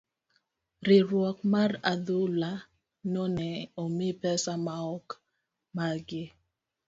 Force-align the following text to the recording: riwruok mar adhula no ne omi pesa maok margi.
riwruok 0.87 1.37
mar 1.53 1.71
adhula 1.91 2.51
no 3.11 3.23
ne 3.37 3.49
omi 3.83 4.09
pesa 4.21 4.53
maok 4.67 5.07
margi. 5.75 6.23